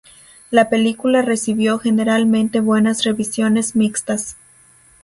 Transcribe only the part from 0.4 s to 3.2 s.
La película recibió generalmente buenas